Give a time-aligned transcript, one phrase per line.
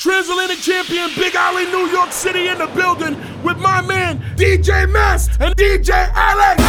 [0.00, 5.30] Transatlantic champion Big Alley, New York City in the building with my man DJ Mast
[5.38, 6.62] and DJ Alex.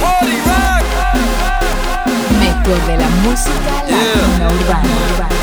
[0.00, 0.82] Party rock.
[2.40, 5.37] Mejor de la música latina urbana.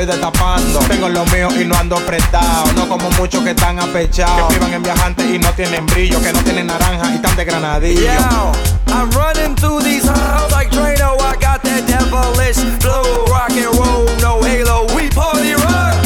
[0.00, 0.78] Estoy destapando.
[0.80, 2.70] Tengo lo mío y no ando prestado.
[2.74, 4.48] No como muchos que están apechados.
[4.48, 6.20] Que vivan en viajantes y no tienen brillo.
[6.20, 8.10] Que no tienen naranja y están de granadillo.
[8.88, 11.16] I'm running through these halls like Drano.
[11.20, 14.86] I got that devilish flow, rock and roll, no halo.
[14.94, 15.96] We party rock.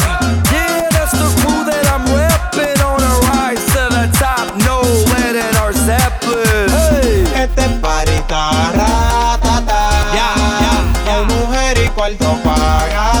[0.51, 4.55] Yeah, that's the crew that I'm repping on a rise to the top.
[4.65, 6.69] No lead in our Zeppelin.
[6.69, 7.43] Hey.
[7.43, 9.89] Este party taratata
[11.07, 13.20] Hay mujer y cuarto pagata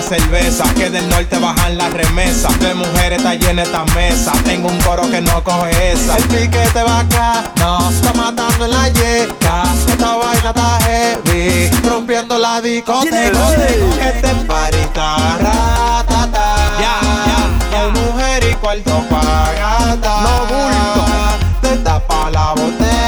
[0.00, 4.68] La cerveza Que del norte bajan las remesas De mujeres está llena esta mesa Tengo
[4.68, 6.16] un coro que no coge esa.
[6.16, 12.38] El piquete va acá No, está matando en la yeca Esta vaina está heavy Rompiendo
[12.38, 13.16] la discoteca.
[13.16, 16.54] Este está ratata
[17.76, 21.58] Hay mujer y cuarto pagata No bulto.
[21.60, 22.99] Te tapa la botella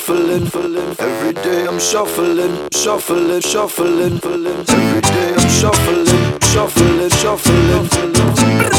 [0.00, 0.96] shuffling, shuffling.
[0.98, 4.18] Every day I'm shuffling, shuffling, shuffling.
[4.68, 8.69] Every day I'm shuffling, shuffling, shuffling.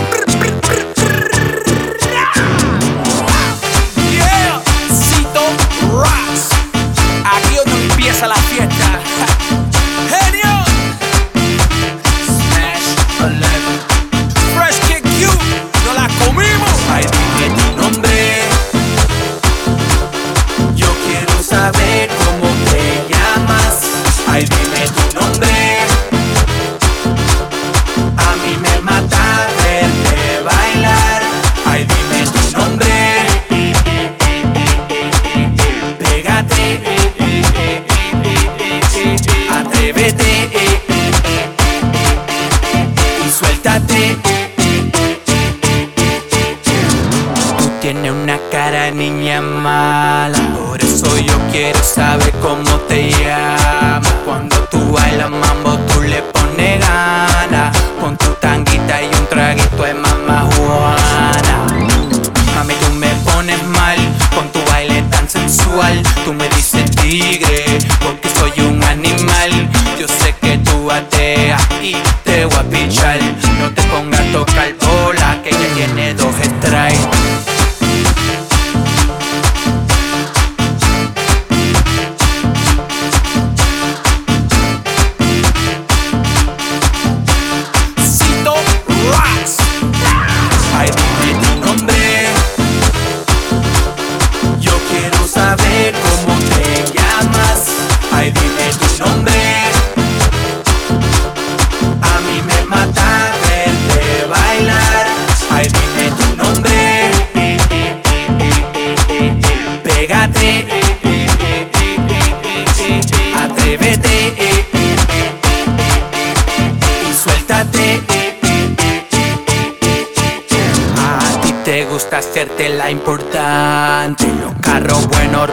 [122.31, 124.25] hacerte la importante.
[124.42, 125.50] Los carros buenos,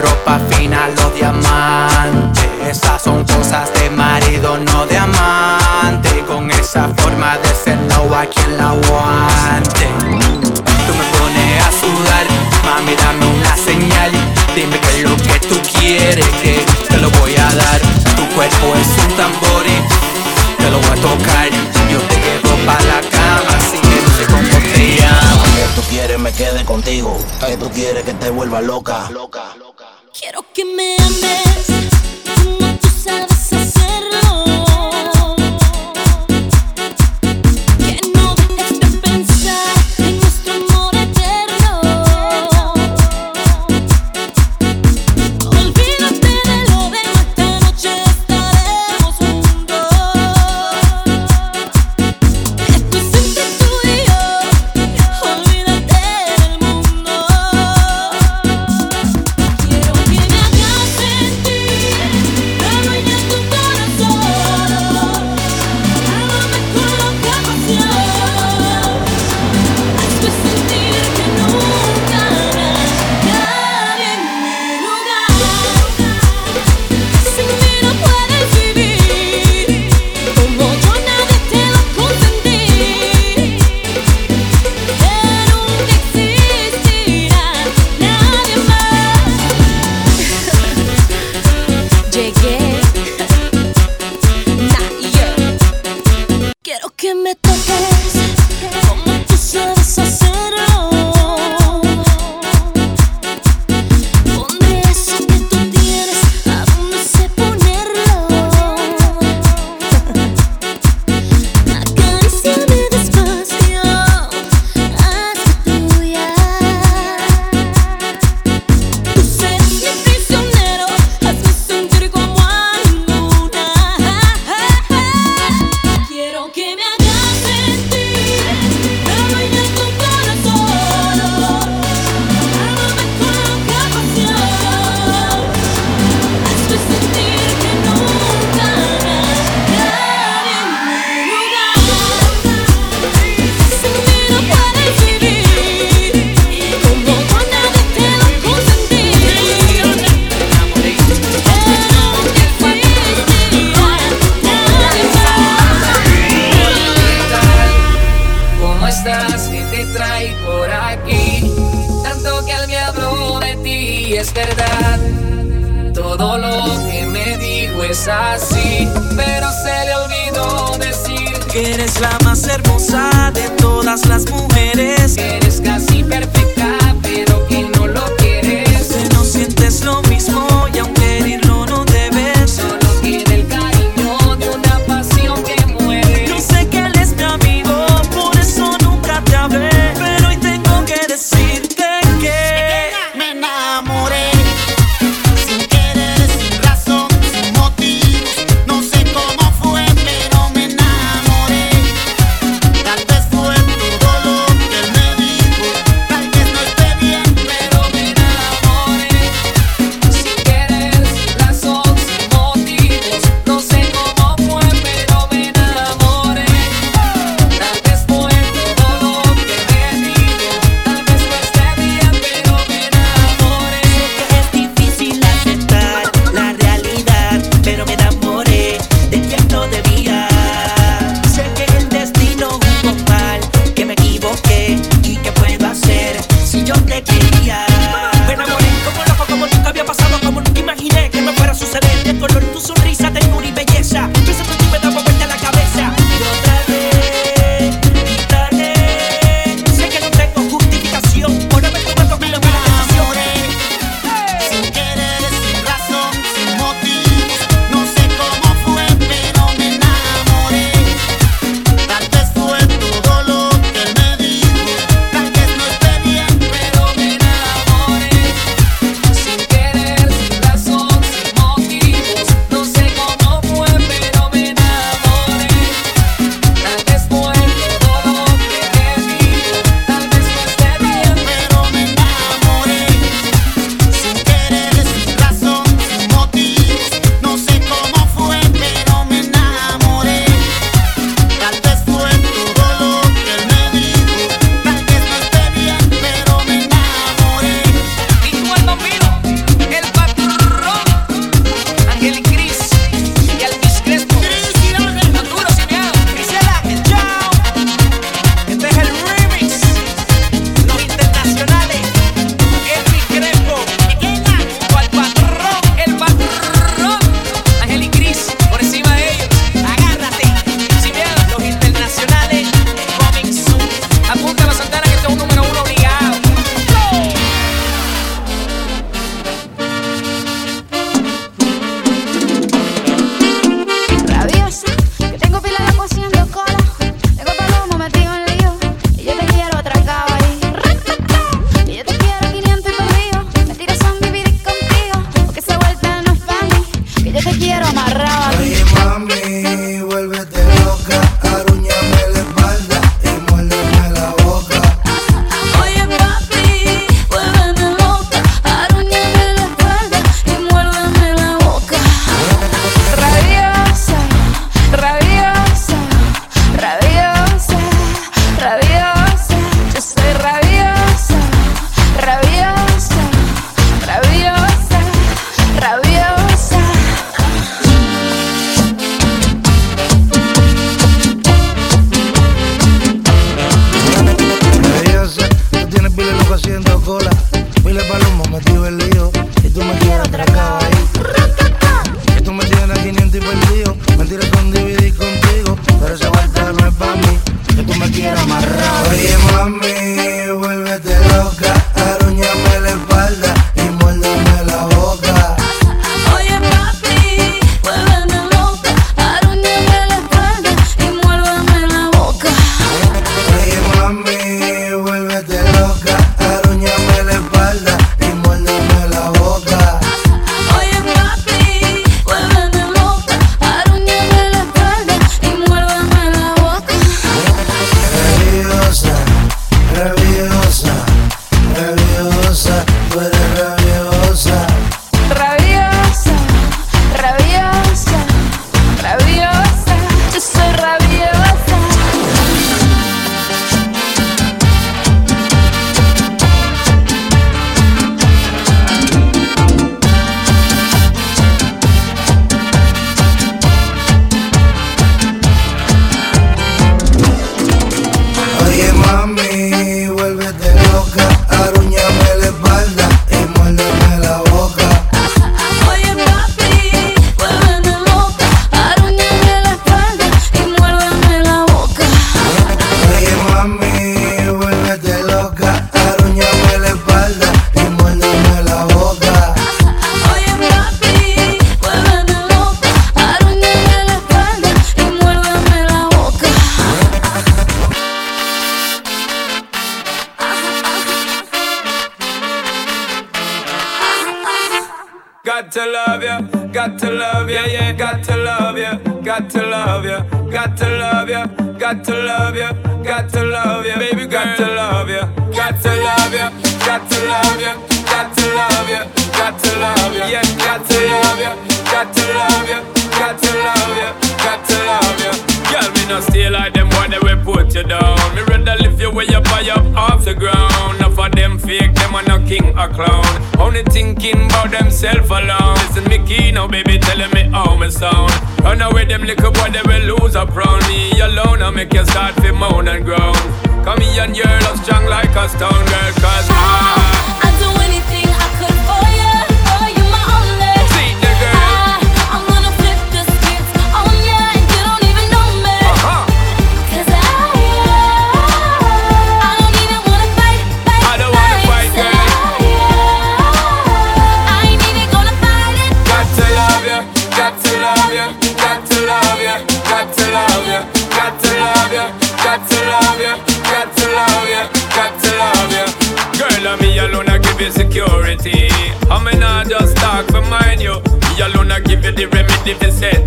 [27.78, 29.08] quiere que te vuelva loca.
[29.10, 29.67] loca.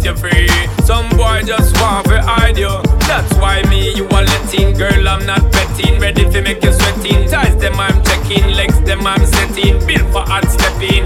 [0.01, 0.48] set you free.
[0.86, 2.81] Some boy just want to hide you.
[3.08, 4.74] That's why me, you are letting.
[4.77, 6.00] Girl, I'm not betting.
[6.00, 7.29] Ready to make you sweating.
[7.29, 8.53] Ties them, I'm checking.
[8.53, 9.86] Legs them, I'm setting.
[9.86, 11.00] Built for hard stepping.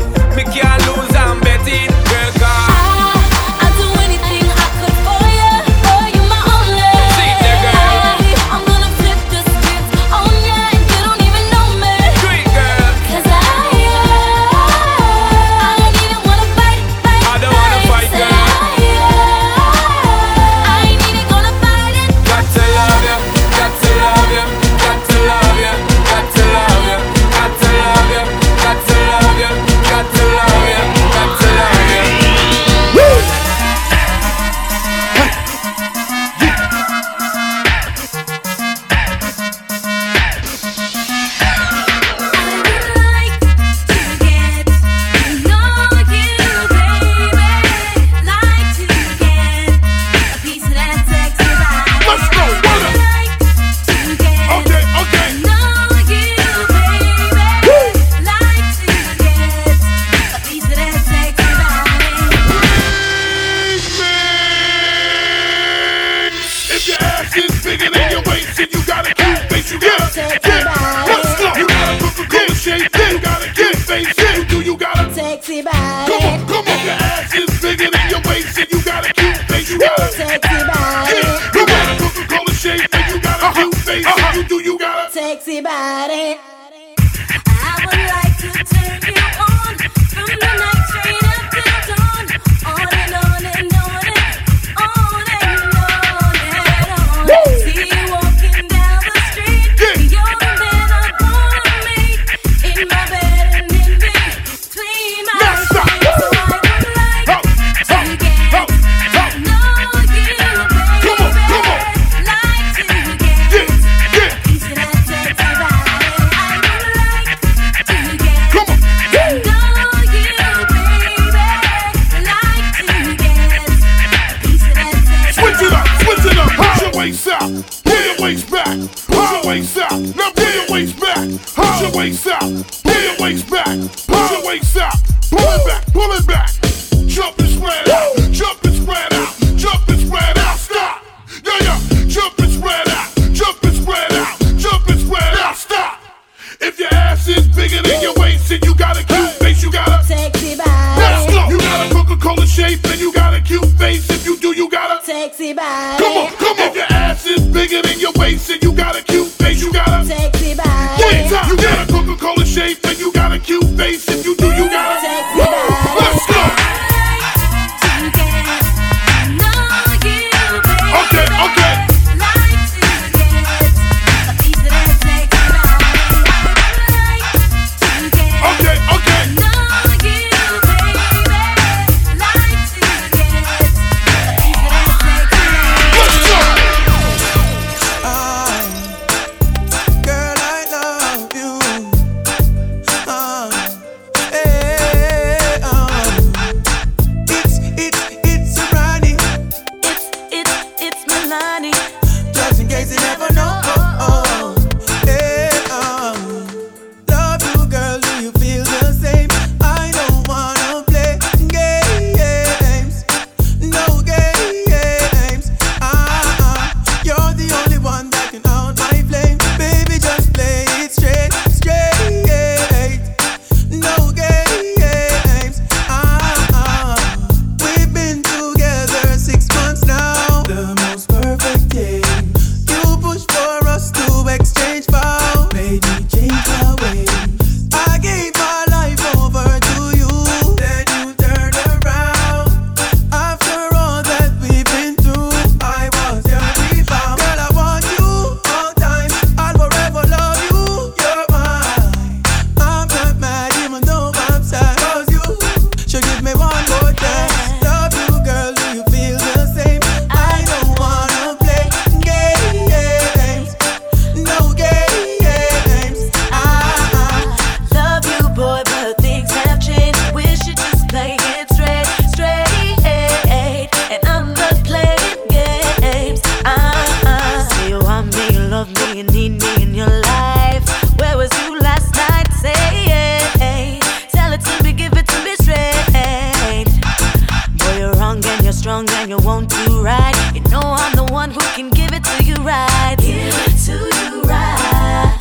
[288.45, 290.13] you're strong and you won't do right.
[290.35, 292.95] You know I'm the one who can give it to you right.
[292.99, 295.17] Give it to you right.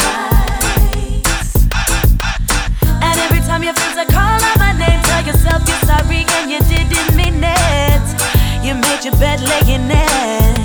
[3.01, 6.61] And every time your friends are calling my name, tell yourself you're sorry and you
[6.69, 8.07] didn't mean it.
[8.63, 10.64] You made your bed laying in it.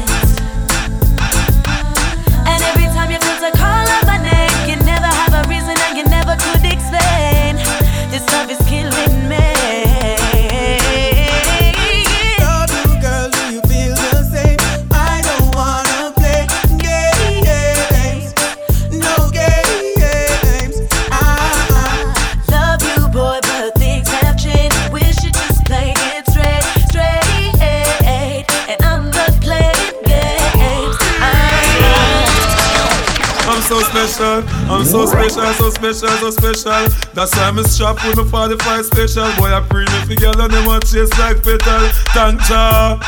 [34.20, 37.12] Special, I'm so special, so special, so special.
[37.14, 39.32] That's why I'm strapped with my 45 special.
[39.38, 41.88] Boy, I pre me girl and them want chase like petal.
[42.14, 43.00] Thank ya.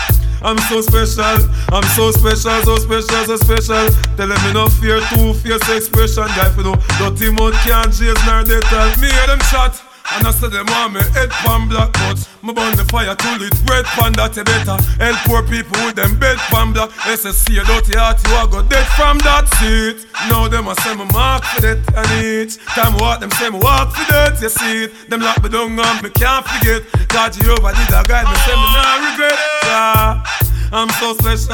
[0.43, 1.37] I'm so special,
[1.71, 3.87] I'm so special, so special, so special.
[4.17, 6.25] Tell them me no fear, two fierce expression.
[6.35, 9.90] Guy, for no dirty mouth can't chase nor they tell me hear them shot.
[10.17, 13.41] And I say them want me head pan black but Me burn the fire till
[13.41, 16.89] it red pan that you better Help poor people with them bed pan black.
[17.07, 20.05] SSC a dirty heart you a go dead from that seat.
[20.27, 23.59] Now them a say me mark for that and each Time walk them say me
[23.59, 25.09] walk for that you see it.
[25.09, 26.83] Them lock me down and me can't forget.
[27.07, 29.39] God Jehovah did a guide me say me nah regret.
[29.63, 30.50] Yeah.
[30.73, 31.51] I'm so special,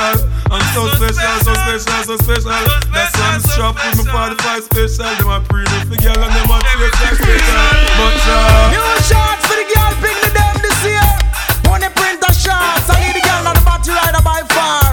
[0.52, 2.52] I'm so special, so special, so special.
[2.94, 5.10] That's why I'm strapped with my 45 special.
[5.18, 7.66] Them a pre me for girl and them a chase like special.
[7.98, 11.10] But uh, New shots for the girl, pick me them this year.
[11.66, 14.87] Money printer shots, I need the girl on the battery rider by far.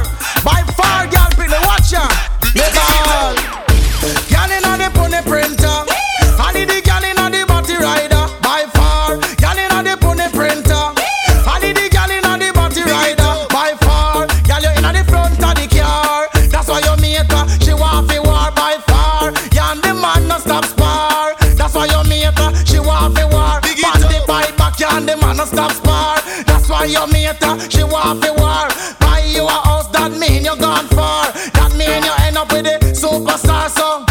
[27.41, 27.71] Why you make her.
[27.71, 28.69] She want fi war.
[29.01, 31.33] Buy you a house, that mean you gone far.
[31.55, 33.69] That mean you end up with the superstar.
[33.71, 34.05] So,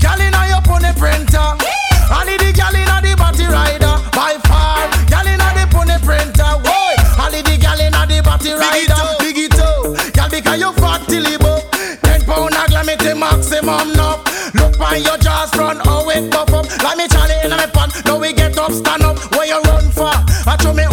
[0.00, 1.38] girl in on your pony printer.
[1.38, 4.88] I the girl in on the battery rider by far.
[5.08, 6.50] Girl in on the pony printer.
[6.64, 9.00] Whoa, I the girl in on the battery rider.
[9.20, 11.64] Big it up, girl because you fat till you buff.
[12.02, 14.22] Ten pound a glamity maximum enough.
[14.54, 16.66] Look on your jaws front, oh, how it buff up.
[16.82, 17.90] Like me Charlie in my pan.
[18.04, 19.18] Now we get up, stand up.
[19.34, 20.12] Where you run for?
[20.46, 20.84] I show me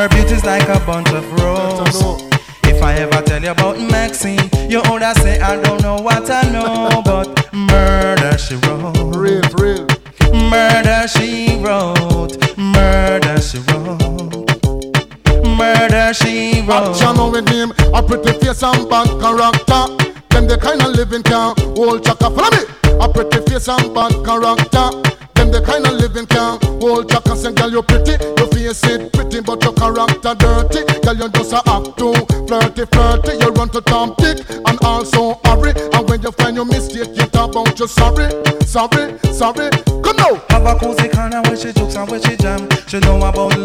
[0.00, 2.22] Her beauty's like a bunch of roses.
[2.64, 6.40] If I ever tell you about Maxine, you older say I don't know what I
[6.48, 8.96] know, but murder she wrote.
[9.14, 9.86] Real, real.
[10.48, 12.32] Murder she wrote.
[12.56, 14.00] Murder she wrote.
[15.44, 16.96] Murder she wrote.
[16.96, 19.84] Action with him, a pretty face and bad character.
[20.30, 22.30] Them the kind of living can hold chaka.
[22.30, 22.64] Follow me.
[23.04, 24.09] A pretty face and bad
[31.10, 32.14] Girl, you just a act too
[32.46, 33.32] flirty, flirty.
[33.42, 35.72] You run to Tom Dick and also hurry.
[35.92, 38.30] And when you find your mistake, you talk about you sorry,
[38.64, 39.70] sorry, sorry.
[40.04, 40.40] Come now.
[40.50, 42.68] Have a cozy corner where she jokes and where she jam.
[42.86, 43.58] She know about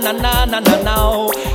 [0.00, 0.96] na na na na na.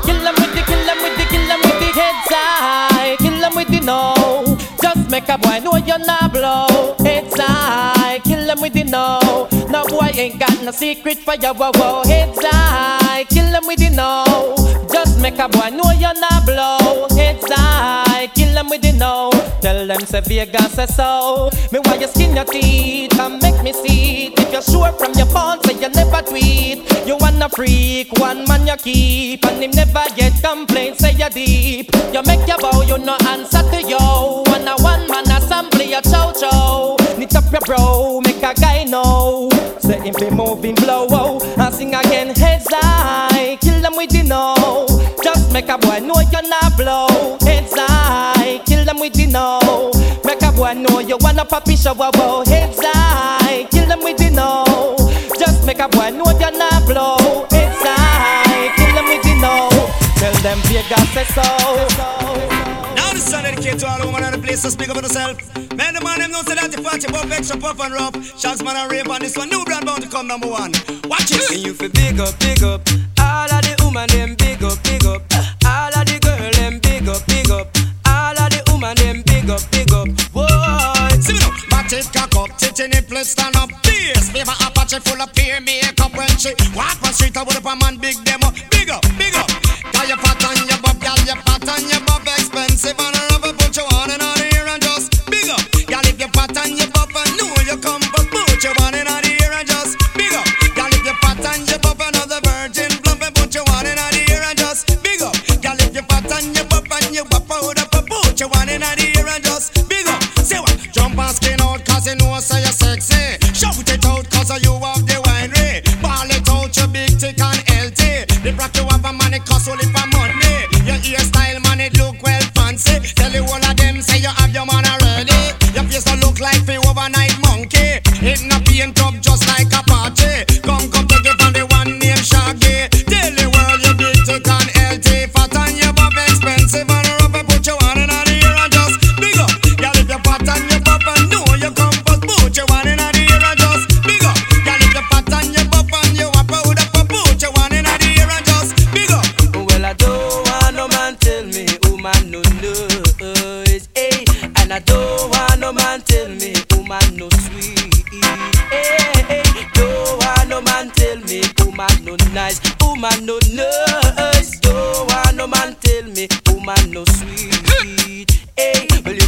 [0.05, 3.15] Kill them with the, kill them with the, kill them with the heads high.
[3.17, 4.57] Kill them with the no.
[4.81, 6.95] Just make a boy know you're not blow.
[6.99, 8.19] Heads high.
[8.23, 9.47] Kill them with the no.
[9.69, 12.03] No boy ain't got no secret for your wow wow.
[12.05, 13.23] Heads high.
[13.25, 14.55] Kill them with the no.
[14.91, 17.07] Just make a boy know you're not blow.
[17.17, 18.27] Heads high.
[18.35, 19.24] Kill them with the no.
[19.65, 21.49] Tell them say Vegas say so.
[21.71, 24.39] Me why you skin your teeth and make me see it.
[24.39, 26.85] If you're sure from your phone, say you never tweet.
[27.07, 30.99] You wanna freak, one man you keep, and him never get complaints.
[30.99, 31.89] Say you deep.
[32.13, 34.43] You make your bow, you no answer to yo.
[34.45, 36.95] One a one man a and play a chow chow.
[37.17, 39.49] Knit up your bro, make a guy know.
[39.79, 43.57] Say him be moving blow, oh, and sing again heads high.
[43.61, 44.85] Kill them with the know.
[45.23, 47.39] Just make a boy know you're not blow.
[49.35, 49.91] Know.
[50.23, 52.43] Make a boy know you wanna poppy show, wow, wow.
[52.45, 54.95] Heads high, kill them with the know.
[55.37, 57.45] Just make a boy know you're not blow.
[57.51, 59.67] Heads high, kill them with the know.
[60.19, 61.47] Tell them Vegas say so.
[62.95, 65.03] Now this song dedicated to all the women in the place, so speak up for
[65.03, 65.35] yourself.
[65.75, 68.15] Man, the man them know say that you party pop extra puff and rough.
[68.39, 70.71] Chance man and rave on this one, new brand bound to come number one.
[71.11, 71.51] Watch it.
[71.51, 72.81] And you feel big up, big up.
[73.19, 75.54] All of the woman them big up, big up.
[79.55, 80.07] Up, big up.
[80.35, 81.21] Whoa.
[81.21, 83.69] See me now, it cock up, tit in it, please stand up.
[83.83, 87.65] Bass, favor Apache full of peer makeup when she walk on street, I would up
[87.65, 88.51] a man big demo.
[88.71, 89.49] Big up, big up.
[89.93, 93.14] Got your fat on your bob, gal, your fat on your bob, expensive and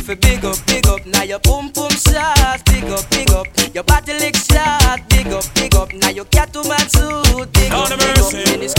[0.07, 0.15] hey.
[0.15, 3.31] Well, you feel big up, big up, now your boom boom shot, big up, big
[3.31, 7.51] up, your body lick shot, big up, big up, now your cat to man suit,
[7.53, 8.73] big up, big up, and it's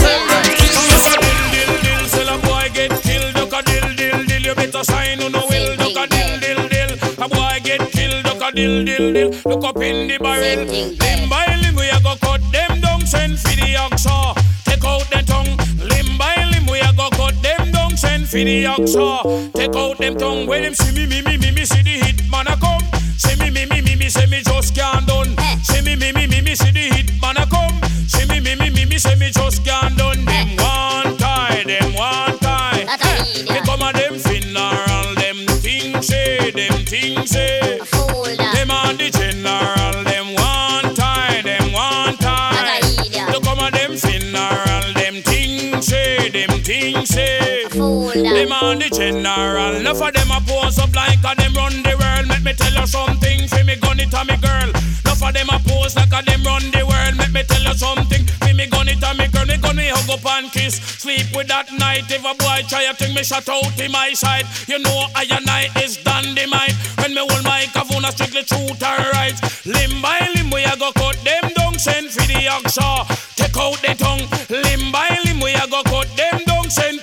[2.09, 4.41] Till a boy get killed, duck a dill dill dill.
[4.41, 6.97] You better sign on no will, duck a dill dill dill.
[7.23, 9.29] A boy get killed, duck a dill dill dill.
[9.45, 13.05] Look up in the barrel, limb by limb we a go cut them down.
[13.05, 14.38] Send for the oxa, ah.
[18.29, 20.45] For the oxa, take out them tongue.
[20.45, 22.83] When them see me, me, me, me, me, see the hit man a come.
[23.17, 25.35] See me, me, me, me, me, say me just can't done.
[25.63, 27.73] See me, me, me, me, me, see the hit man a come.
[28.07, 30.23] See me, me, me, me, me, say me just can't done.
[30.25, 32.28] Them one tie, them one
[48.69, 52.29] on the general, enough of them a pose up like a them run the world.
[52.29, 54.69] Let me tell you something, fi me gun it a me girl.
[54.69, 57.17] Enough of them a pose like a them run the world.
[57.17, 59.45] Let me tell you something, fi me gun it a me girl.
[59.49, 62.05] Me gun me hug up and kiss, sleep with that night.
[62.13, 64.45] If a boy try a thing, me shut out in my side.
[64.69, 66.77] You know I and I is dynamite.
[67.01, 69.41] When me hold my kavuna strictly truth and rights.
[69.65, 71.73] Limb by limb we a go cut them down.
[71.79, 74.38] Send for the oxa, take out the tongue.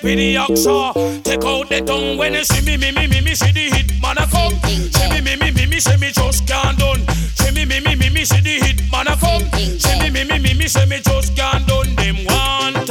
[0.06, 2.16] For the oxa, take out the tongue.
[2.16, 4.54] When you see me, me, me, me, me, see the hit man a come.
[4.94, 7.02] See me, me, me, me, me, say me just can't done.
[7.34, 9.42] See me, me, me, me, me, see the hit man a come.
[9.58, 11.94] See me, me, me, me, me, say me just can't done.
[11.96, 12.85] Them one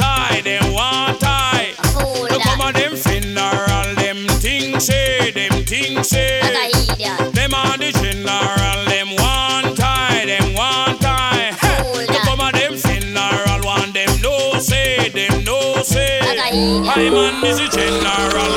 [16.56, 17.06] say.
[17.06, 18.52] I man is the general.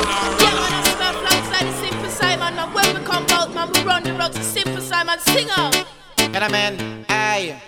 [1.82, 5.20] Simple Simon, and when we come out, man, we run the road to Simple Simon,
[5.20, 5.76] sing out.
[6.18, 7.62] Get a man, aye.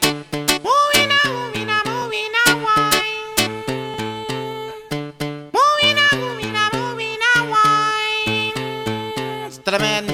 [9.64, 10.08] To the man,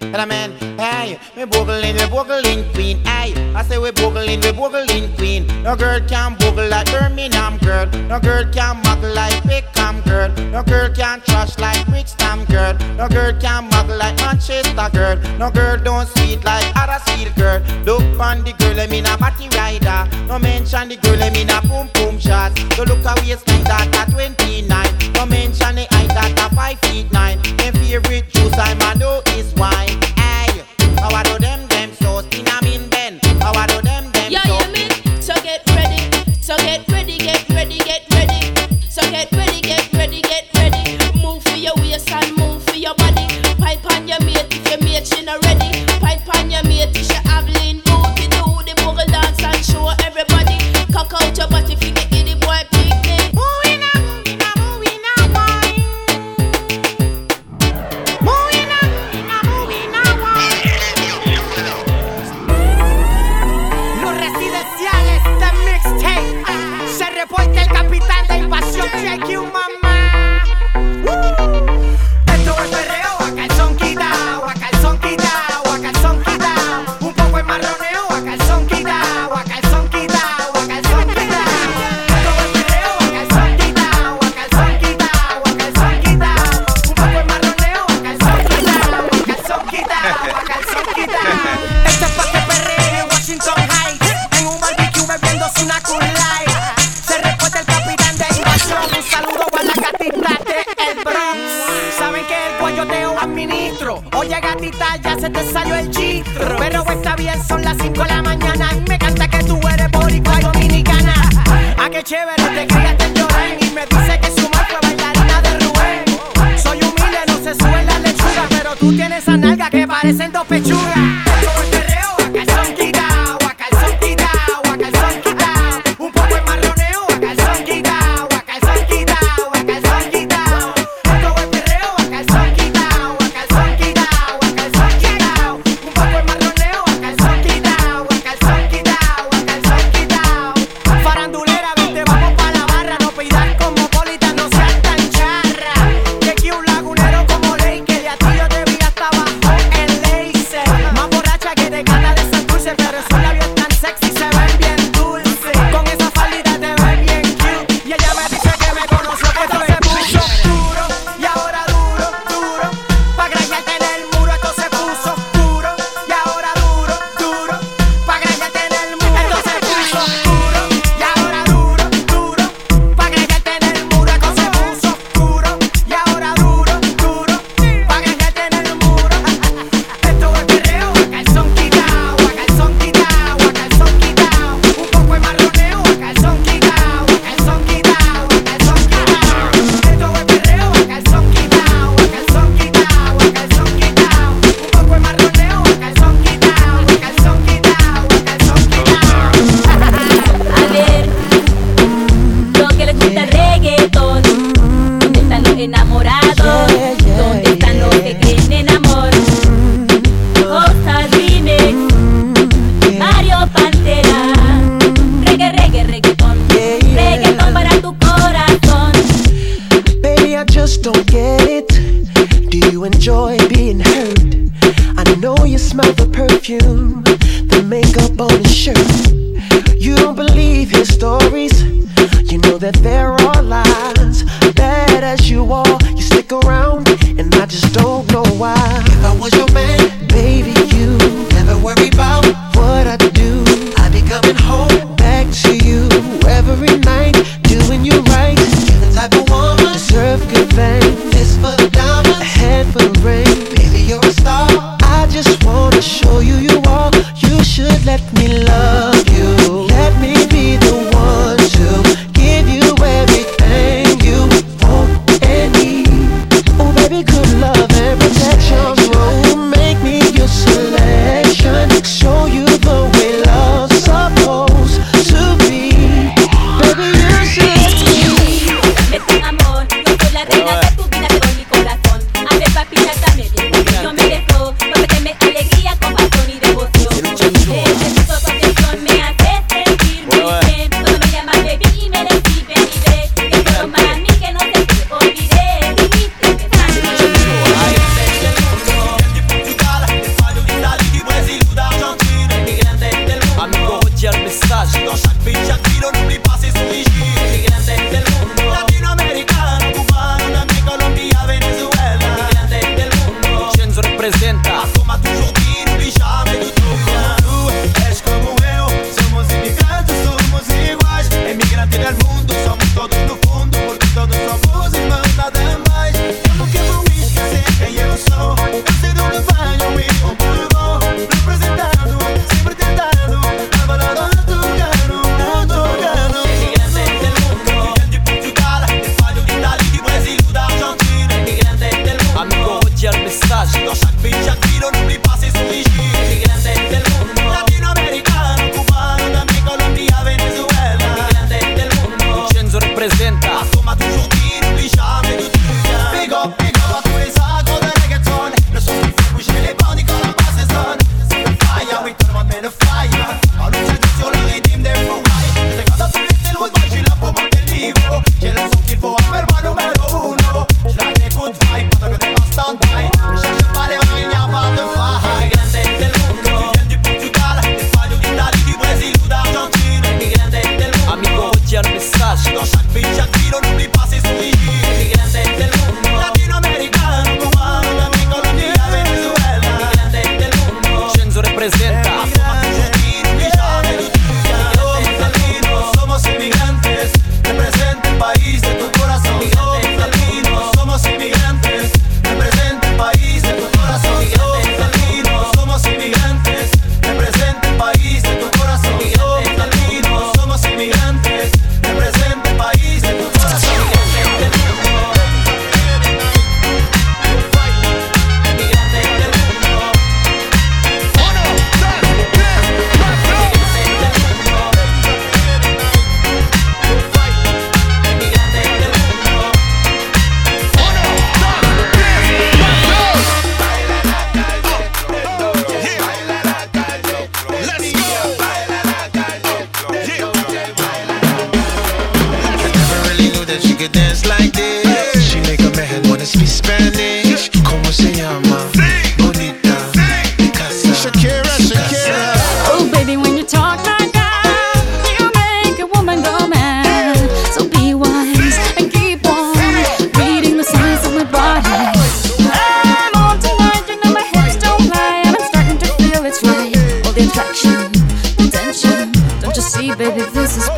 [0.00, 0.71] to the
[1.12, 3.52] man, hey, we we boogling queen, hey.
[3.54, 5.46] I say we boogling, we boogling queen.
[5.62, 7.86] No girl can boogle like Birmingham girl.
[8.08, 10.28] No girl can muggle like Peckham girl.
[10.50, 12.74] No girl can trash like Brixton girl.
[12.96, 15.16] No girl can muggle like Manchester girl.
[15.38, 17.60] No girl don't sweet like Huddersfield girl.
[17.84, 20.08] Look on the girl, I mean a body rider.
[20.26, 22.56] No mention the girl, I mean a boom boom shot.
[22.76, 25.12] So look a waistline that at 29.
[25.14, 27.51] No mention the height that a 5 feet 9.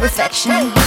[0.05, 0.84] Perfection.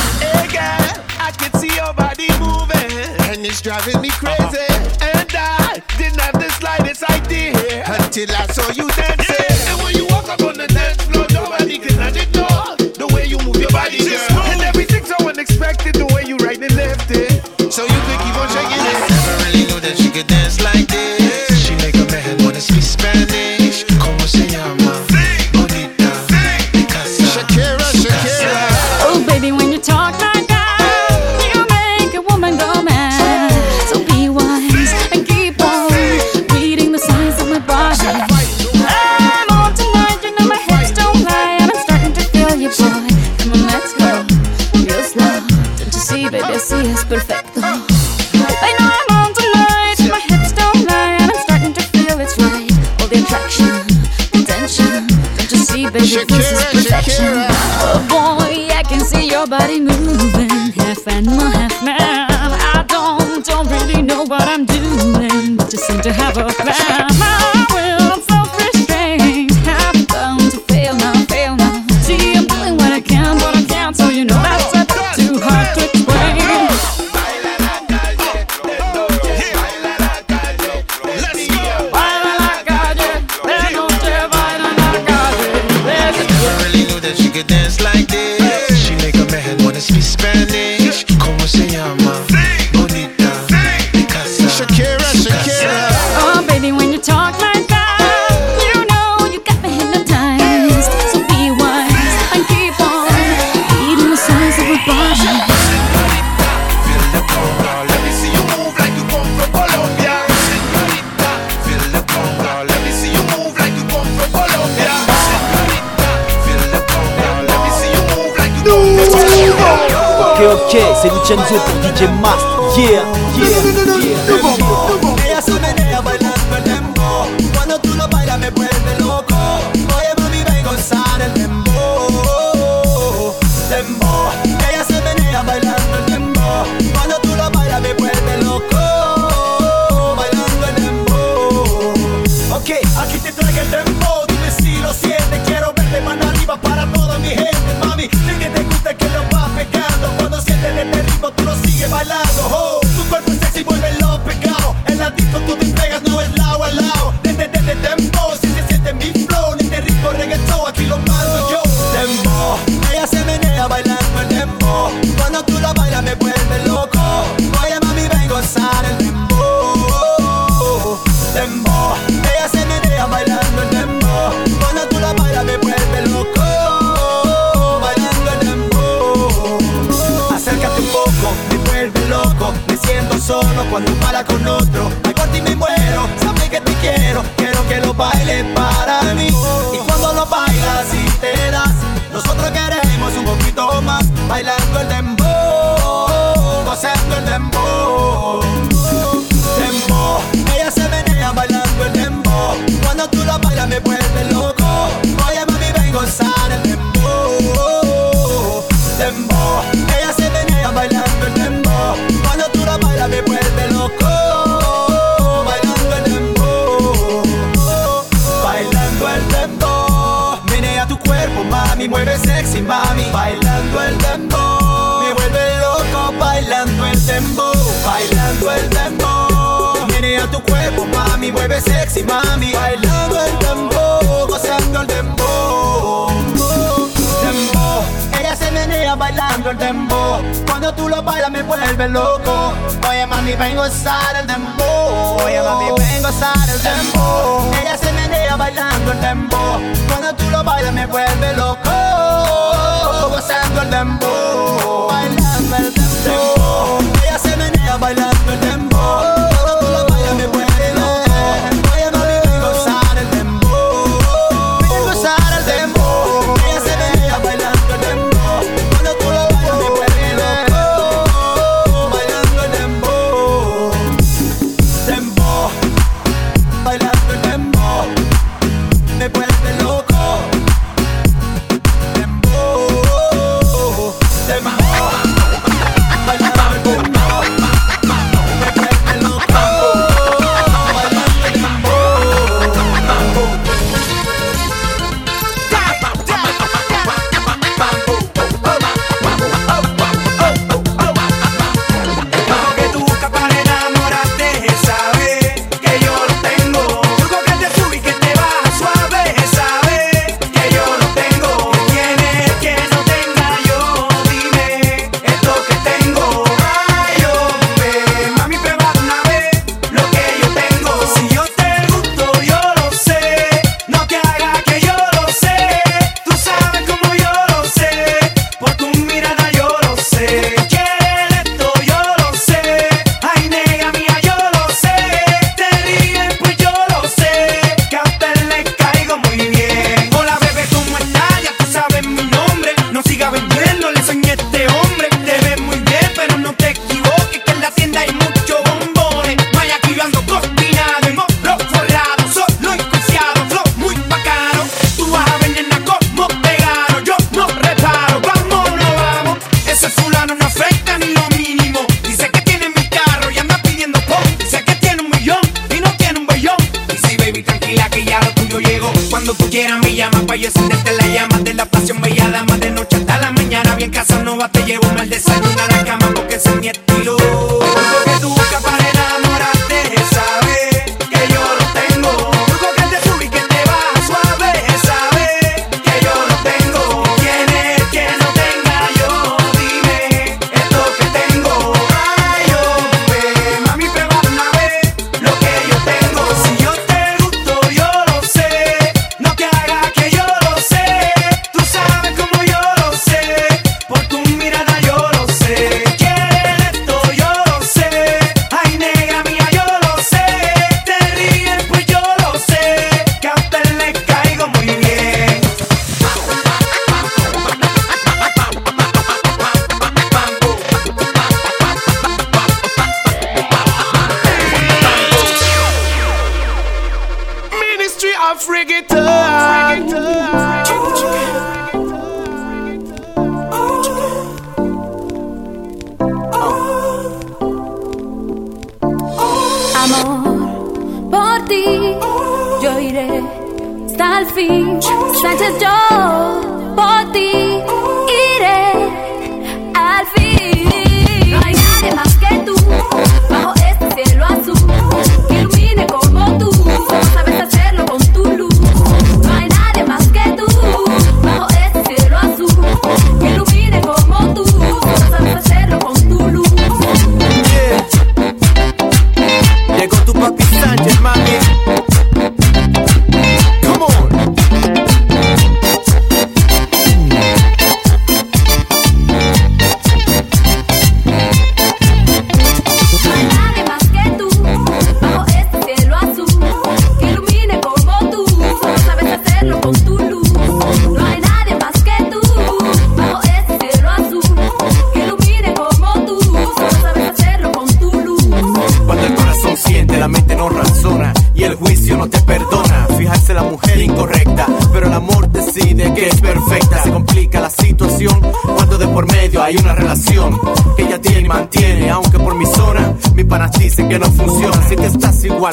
[443.98, 444.62] al fin,
[445.02, 447.57] Sánchez yo por ti.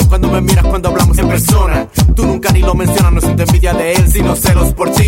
[0.09, 1.87] cuando me miras cuando hablamos en persona.
[2.17, 5.04] Tú nunca ni lo mencionas, no siento envidia de él, sino celos por ti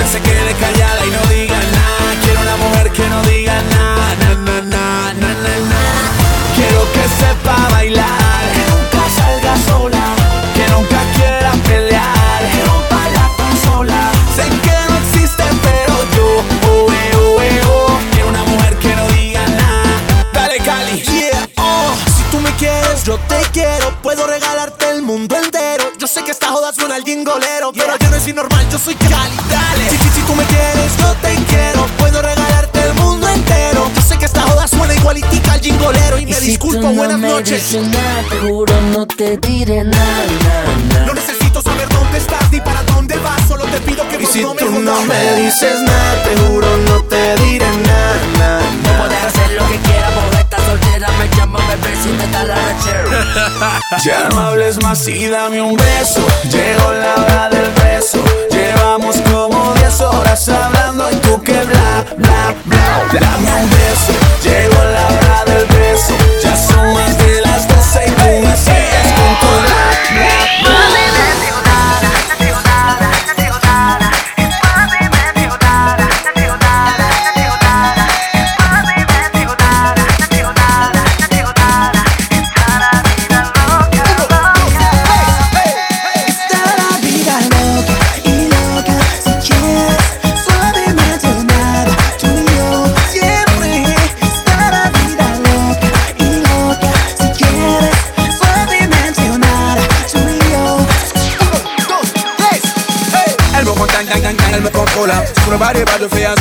[0.00, 2.20] tome, se quede callada y no diga nada.
[2.22, 5.80] Quiero una mujer que no diga nada, na, na, na, na, na.
[6.54, 10.04] Quiero que sepa bailar, que nunca salga sola,
[10.54, 14.10] que nunca quiera pelear, que rompa la consola.
[14.36, 17.60] Sé que no existe, pero yo, oh, eh, oh, eh.
[18.12, 19.92] Quiero una mujer que no diga nada.
[20.32, 21.02] Dale, Cali.
[21.02, 23.90] Yeah, oh, si tú me quieres, yo te quiero.
[24.02, 25.92] Puedo regalarte el mundo entero.
[25.98, 29.36] Yo sé que esta joda suena al jingolero, pero soy normal, yo soy Cali.
[29.48, 29.90] Dale.
[29.90, 31.86] Si, si, si tú me quieres, yo te quiero.
[31.98, 33.90] Puedo regalarte el mundo entero.
[33.94, 36.18] Yo sé que esta joda suena igualitica al jingolero.
[36.18, 37.72] Y, me si disculpo, no buenas me noches.
[37.72, 41.06] dices nada, te juro, no te diré nada, nada.
[41.06, 43.40] No necesito saber dónde estás ni para dónde vas.
[43.48, 46.36] Solo te pido que Y por si no me tú no me dices nada, te
[46.36, 48.62] juro no te diré nada, nada.
[48.84, 50.36] No puedes hacer lo que quieras, porque
[51.00, 53.80] soltera, me llama bebé si te da la rechera.
[54.04, 56.26] Ya no hables más y dame un beso.
[56.44, 58.18] Llegó la hora del beso.
[58.50, 63.20] Llevamos como 10 horas hablando y tú que bla, bla, bla.
[63.20, 64.12] Dame un beso.
[64.42, 66.39] Llegó la hora del beso.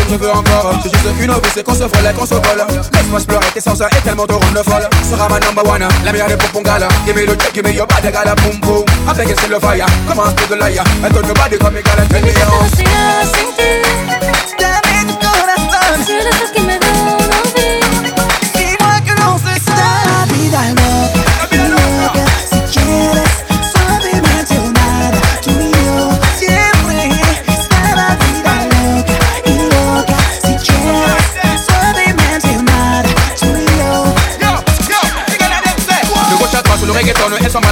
[0.10, 0.74] Je fais un zoom, je veux encore.
[0.84, 3.62] C'est juste une envie, c'est qu'on se frôle et qu'on se colle Laisse-moi pleurer, tes
[3.62, 6.88] sens est tellement te rendre folle Sera ma number one, la meilleure des pompons gala.
[7.05, 9.55] Give me the check, give me your body, gala, boom, boom I think it's still
[9.55, 12.32] a fire, come on, spit the liar I told nobody come me, gala, tell me
[12.32, 12.70] on
[14.60, 17.28] Dame tu corazón Si eres el que me da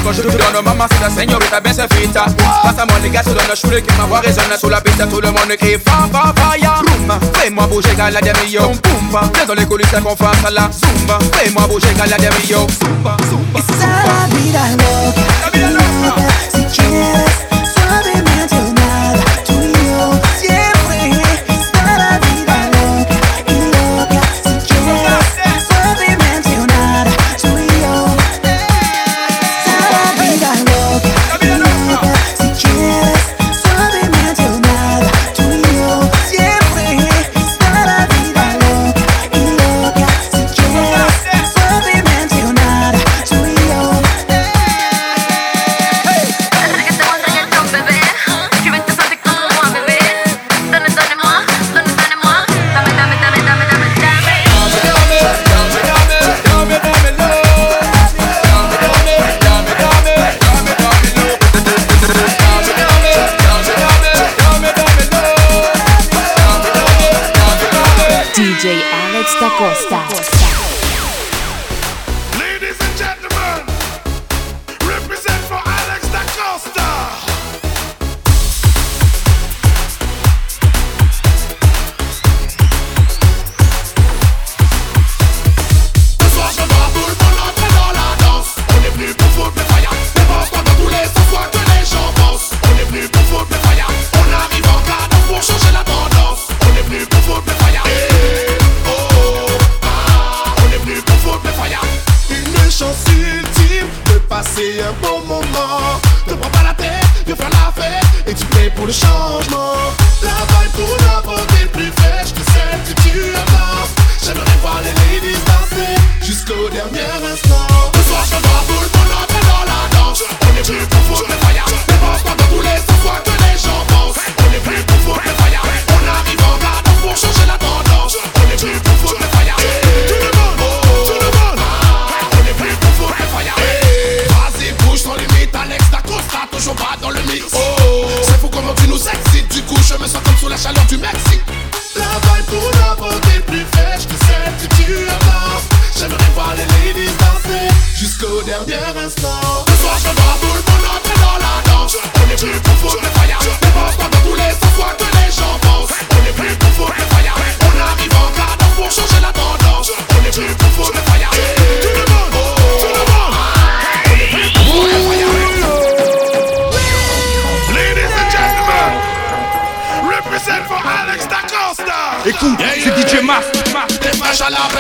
[0.07, 2.25] quand je te donne Maman c'est la señorita, bien c'est vita
[2.63, 5.09] Passe à moi les gars, je donne, le qui ma voix résonne Sous la piste,
[5.09, 6.75] tout le monde crie fa fa fa ya.
[7.33, 8.61] Fais-moi bouger, gala demi yo.
[8.61, 11.19] Boum, viens dans les coulisses qu'on fasse à la Zumba.
[11.33, 12.67] Fais-moi bouger, gala yo.
[12.79, 13.59] Zumba, zumba,
[14.13, 17.06] la vida loca Si quieres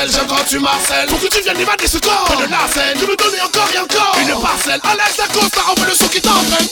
[0.07, 2.97] Marcel, je quand tu Marcel Pour que tu viennes évader ce corps de la scène,
[2.97, 5.95] tu me donnais encore et encore Une parcelle, à l'aise d'un constat, on fait le
[5.95, 6.67] son qui t'entraîne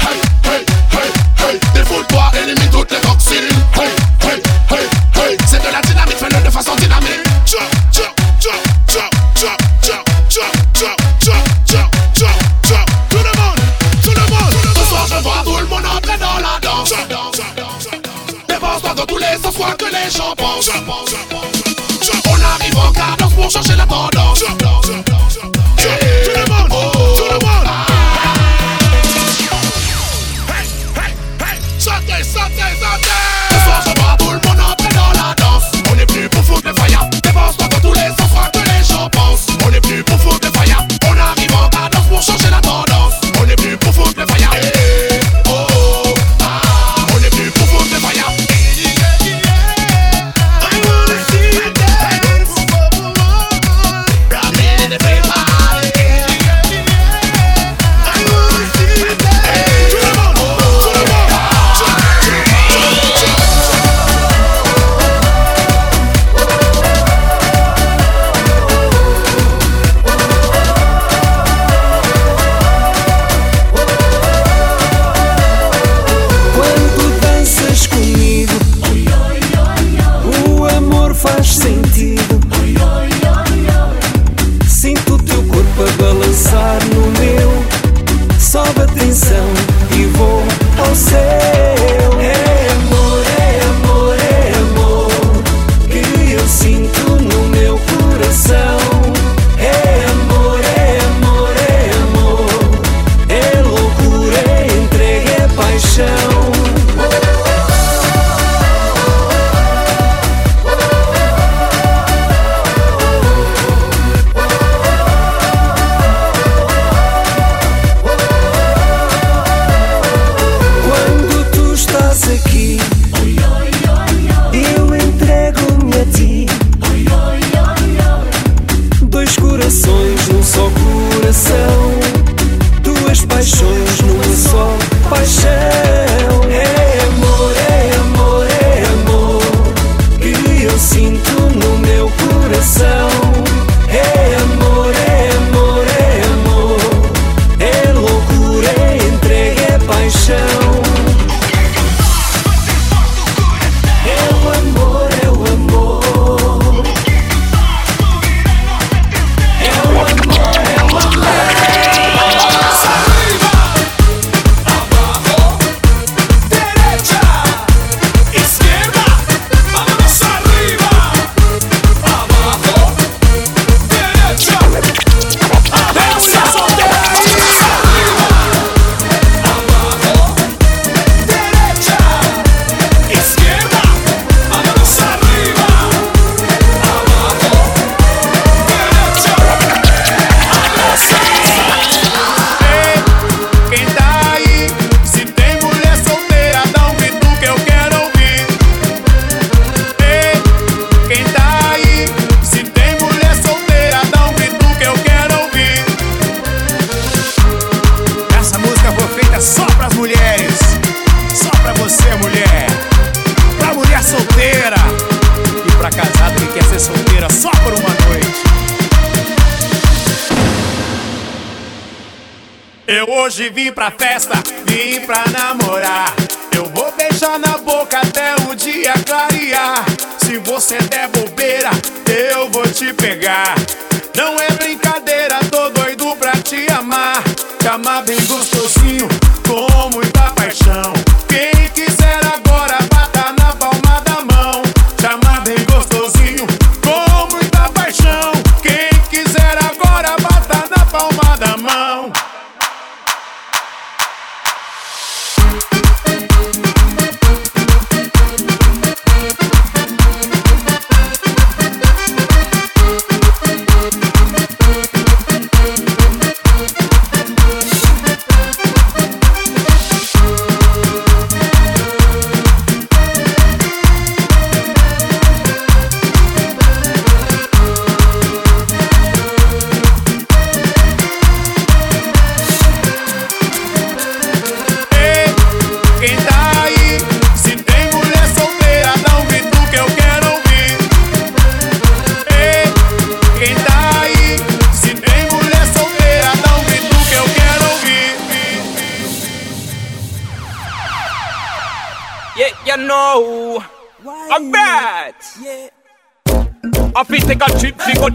[0.00, 1.10] Hey, hey, hey,
[1.50, 3.90] hey, défoule-toi, élimine toutes les toxines Hey,
[4.22, 4.86] hey, hey,
[5.16, 7.60] hey, c'est de la dynamite, fais-le de façon dynamique Chop,
[7.92, 9.02] chop, chop,
[9.36, 9.96] chop, chop,
[13.10, 13.60] Tout le monde,
[14.02, 16.04] tout le monde, tout le monde tout
[18.48, 20.70] dans toi dans tous les sens, que les gens pensent
[23.48, 25.07] vamos a hacerla todos.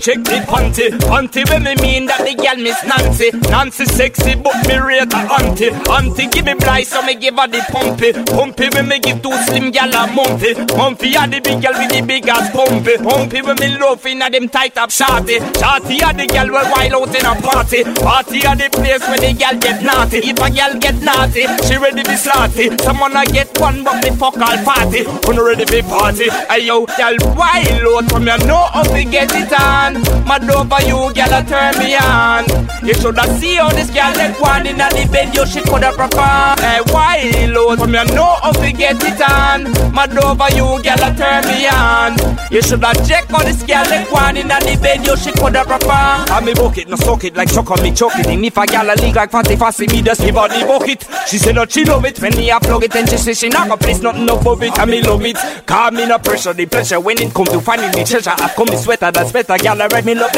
[0.03, 3.31] Trip fi go panty Panty when me mean that the gal miss Nancy.
[3.49, 5.71] Nancy sexy but me rate her auntie.
[5.89, 8.13] Auntie give me blind so me give her the pumpy.
[8.13, 10.53] Pumpy when me give two slim gal a mumpy.
[10.75, 12.97] Mumpy a the big gal with the big ass pumpy.
[12.97, 15.39] Pumpy when me love inna them tight up shorty.
[15.39, 17.84] Shorty a the gal we wild out in a party.
[18.01, 20.17] Party a the place where the gal get naughty.
[20.17, 24.11] If a gal get naughty, she ready be slaughty Someone a get one but me
[24.15, 25.03] fuck all party.
[25.03, 26.29] Who ready be party?
[26.49, 30.01] Hey yo, gal wild out from you know how to get it on.
[30.27, 30.43] Mad
[30.74, 32.45] over you, girl, a turn me on.
[32.86, 36.57] You shoulda see how this girl let one in the bed, yo, she coulda perform.
[36.59, 39.71] Hey, why load from you know how to get it on.
[39.93, 42.17] Mad over you, girl, a turn me on.
[42.51, 46.28] You shoulda check how this girl let one in the bed, yo, she coulda perform.
[46.28, 48.28] I ah, me book it, no suck it like suck on me choke it.
[48.28, 51.05] If a girl a leak like fancy fancy, me just give her the bucket.
[51.28, 53.49] She said that she love it when me a plug it, and she say she
[53.49, 54.78] not gonna place nothing above it.
[54.78, 55.38] I me love it.
[55.65, 58.36] Call me no pressure, the pressure when it come to finding the treasure.
[58.36, 59.57] I come me sweater, that's better.
[59.57, 60.34] Girl, I write me love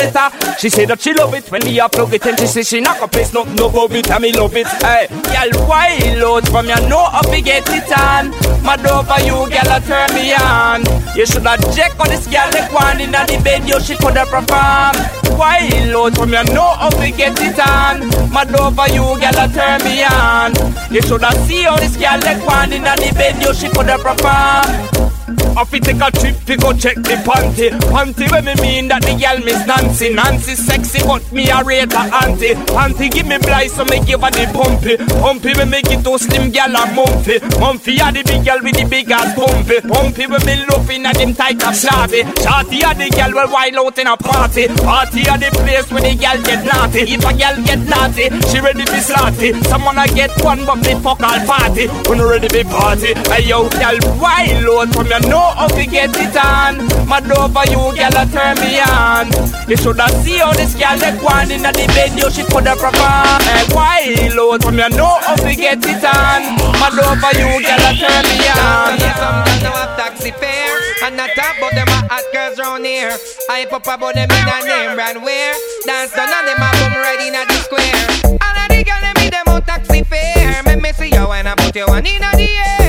[0.59, 2.79] She said that she love it when me a plug it, and she say she
[2.79, 4.11] not gonna place nothing above it.
[4.11, 4.67] I me love it.
[4.81, 8.31] Hey, girl, why load from you know how to get it on?
[8.63, 10.81] Mad over you, girl, I turn me on.
[11.15, 14.95] You shoulda check on this girl like one in the bed, yo, she coulda perform.
[15.37, 18.09] Why load from you know how to get it on?
[18.31, 20.53] Mad over you, girl, I turn me on.
[20.93, 25.04] You shoulda see how this girl like one in the bed, yo, she coulda perform.
[25.27, 27.73] I fi take a trip fi go check the panty.
[27.89, 30.13] Panty when me mean that the gal miss Nancy.
[30.13, 32.53] Nancy sexy but me a rate her auntie.
[32.77, 34.97] Auntie give me blind so me give her the pumpy.
[35.21, 37.41] Pumpy when me give to slim gal a mumpy.
[37.57, 39.81] Mumpy a the big gal with the big ass pumpy.
[39.81, 43.49] Pumpy when me love in a them tight up shorty Shorty a the gal well
[43.49, 44.67] wild out in a party.
[44.85, 47.01] Party a the place where the gal get naughty.
[47.01, 50.93] If a gal get naughty, she ready be slaughty Someone a get one but me
[51.01, 51.89] fuck all party.
[52.05, 53.17] When ready be party?
[53.33, 56.77] Hey yo, gal wild out from you know how to get it on.
[57.07, 59.31] Mad over you, girl, a turn me on.
[59.69, 63.39] You shoulda see how this girl that one in the bed, yo, she coulda perform.
[63.47, 66.41] Hey, eh, why load from you know how to get it on.
[66.79, 68.99] Mad over you, girl, a turn me on.
[68.99, 73.15] Some girls know have taxi fare And not talk about them hot girls round here
[73.49, 75.53] I pop about them in a name brand wear
[75.85, 79.17] Dance done and them a boom right in the square All of the girls them
[79.23, 82.21] in them out taxi fare Me me see you when I put you one in
[82.21, 82.84] the air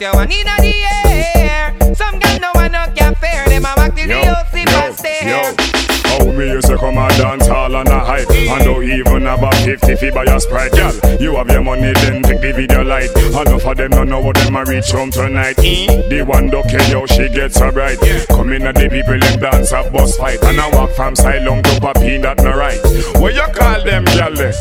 [0.00, 0.84] put you one in the
[1.36, 4.68] air Some girls know I no can fare Them a walk till the whole sleep
[4.68, 5.54] and stare
[6.04, 9.42] How me used to come and dance hall on a hype And don't even have
[9.42, 12.82] a 50 fee by your sprite Girl, you have your money then take the video
[12.82, 13.10] light.
[13.10, 15.56] Enough of them don't know what them a reach home tonight.
[15.56, 17.98] The one don't care how she gets so bright
[18.28, 20.42] Come in at the people them dance a bus fight.
[20.42, 22.80] And I walk from silent to papi that no right.
[23.20, 24.34] What you call them girl?
[24.34, 24.52] There?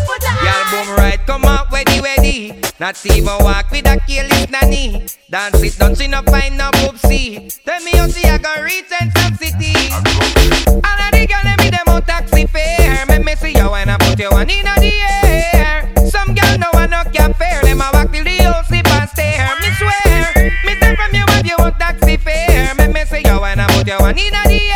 [1.10, 2.62] Y'all right, come out, ready, ready.
[2.80, 5.08] Not even walk with a careless nanny.
[5.28, 7.50] Dance it, don't see no find no boopsy.
[7.64, 9.74] Tell me how see I go reach and some city.
[10.70, 13.08] All of the girl let me them on taxi fare.
[13.08, 14.94] Me me see you when I put you one in the
[15.56, 15.92] air.
[16.12, 17.64] Some girl know I no can fare.
[17.64, 19.50] Them a walk till the whole sleep and stare.
[19.62, 22.76] Me swear, me say from you if you want taxi fare.
[22.76, 24.69] Me me see you when I put you one in the air.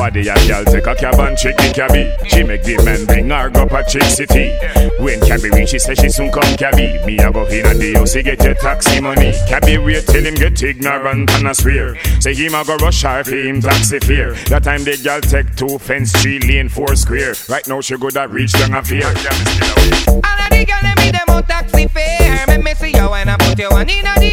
[0.00, 2.08] Why the young girl take a cab and check the cabby?
[2.24, 4.48] She make the man bring her go pa Chick City.
[4.96, 6.96] When cabby reach, she say she soon come cabby.
[7.04, 9.36] Me a go in a the house, he get your taxi money.
[9.46, 12.00] Cabby wait till him get ignorant and a swear.
[12.18, 14.32] Say him a go rush her for him taxi fare.
[14.48, 17.34] That time the girl take two fence, three lane, four square.
[17.50, 19.04] Right now she good at reach down a fear.
[19.04, 22.46] All of the girl let me them on taxi fare.
[22.48, 24.32] Me me see you when I put you one in the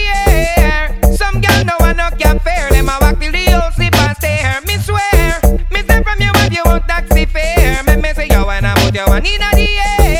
[0.63, 0.95] air.
[1.11, 2.71] Some girl know I no can fare.
[2.71, 3.71] Them a walk till the whole
[6.77, 7.83] you if you want taxi fare.
[7.83, 9.79] Me me see you I put you one in the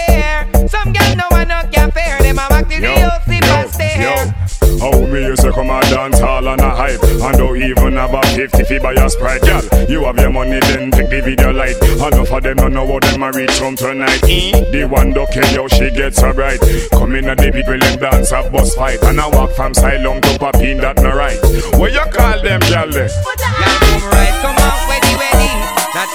[0.10, 0.68] air.
[0.68, 2.22] Some girl know I no can fare.
[2.22, 4.02] Them a walk the and stare.
[4.02, 4.48] Yo,
[4.80, 8.14] how me used to come and dance hall on a hype And don't even have
[8.14, 11.52] a 50 fee by your sprite, girl You have your money then take the video
[11.52, 15.32] light Enough of them don't know what them a reach home tonight The one don't
[15.32, 16.60] care how she gets so bright
[16.92, 20.24] Come in and the people them dance a bus fight And I walk from silent
[20.26, 21.40] to papi that no right
[21.80, 22.92] What you call them, girl?
[22.92, 23.10] there?
[23.10, 24.57] Y'all boom right, come out, ready, ready.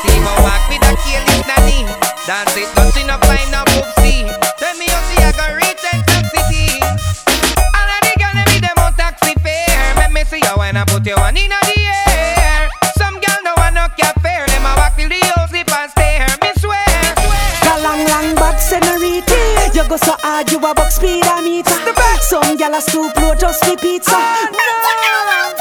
[0.09, 1.84] Even walk with a careless nanny.
[2.26, 4.26] Dance it, don't see no find no boopsy.
[4.59, 6.80] Tell me how see I go reach and city.
[7.76, 9.95] All of the girl let me them on taxi fare.
[9.97, 11.74] Let me see you when I put you one in the
[12.09, 12.68] air.
[12.97, 14.47] Some girl know I no can fare.
[14.47, 16.28] Them a walk till the whole sleep and stare.
[16.43, 16.86] Me swear.
[17.82, 21.74] Long, long back senorita You go so hard, you a buck speed a meter
[22.20, 25.51] Some gyal a stoop low just for pizza oh, No,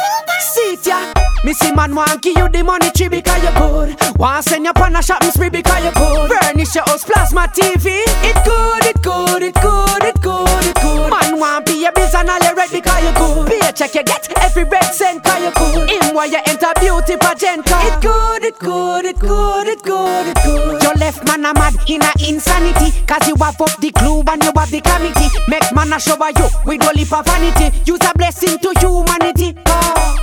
[1.51, 3.91] Missy man want give you the money tree because you good.
[4.15, 6.31] Want send you on a shopping spree because you good.
[6.31, 7.91] Furnish your house, plasma TV.
[8.23, 11.11] It good, it good, it good, it good, it good.
[11.11, 13.49] Man want be a biz and all you ready because you good.
[13.51, 15.89] Be a check you get every red cent because you good.
[15.91, 17.67] Him while you enter beauty pageant.
[17.67, 20.81] It good, it good, it good, it good, it good.
[20.81, 22.95] Your left man a mad in a insanity.
[23.03, 25.27] Cause you have up the clue and you have the committee.
[25.51, 27.75] Make man a show you with heap of vanity.
[27.83, 29.51] Use a blessing to humanity.
[29.65, 30.20] Oh,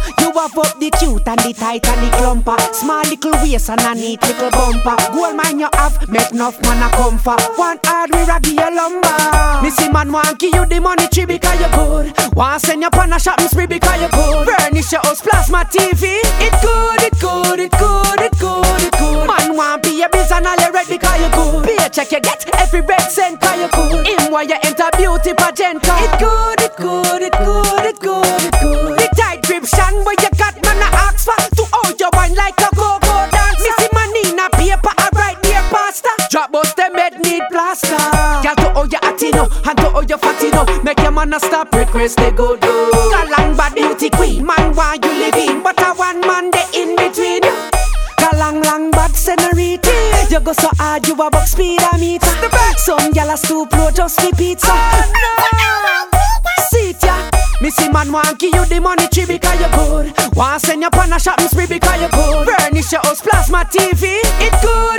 [0.49, 2.59] have up the cute and the tight and the clumper.
[2.75, 4.97] Small little waist and a neat little bumper.
[5.13, 7.41] Gold man you have, make enough man a comfort.
[7.57, 9.63] One hard we raggy a lumber.
[9.63, 12.13] Missy man want give you the money tree because you good.
[12.35, 14.49] Want send you on a shopping spree because you good.
[14.49, 16.21] Furnish your house, plasma TV.
[16.41, 19.27] It good, it good, it good, it good, it good.
[19.27, 21.67] Man want be a biz and all you ready because you good.
[21.67, 24.07] Be a check you get every red cent because you good.
[24.07, 25.83] Him while you enter beauty pageant.
[25.85, 27.48] It good, it good, it good,
[39.19, 40.65] to all and to all your fatino.
[40.85, 42.91] Make your man a stop request they go do.
[43.13, 46.97] Galang bad beauty queen, man want you live in, but I one man they in
[46.97, 47.43] between.
[48.19, 49.93] Galang lang bad senorita.
[50.31, 52.27] You go so hard, you a box speed a meter.
[52.77, 54.75] Some gyal a stoop low just for pizza.
[56.71, 57.31] Sit ya.
[57.61, 60.13] Missy man want give you the money tree because you good.
[60.37, 62.47] Want send you on a shopping spree because you good.
[62.47, 64.21] Furnish your house, plasma TV.
[64.39, 64.98] It good,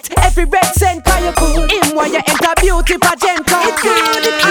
[0.00, 1.70] get every red cent because you good.
[1.72, 3.46] Him while you enter beauty pageant.
[3.46, 4.41] 'cause It good,